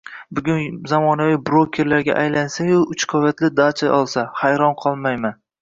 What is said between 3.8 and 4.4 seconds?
solsa,